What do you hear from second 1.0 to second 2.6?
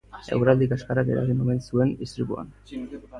eragin omen zuen istripuan.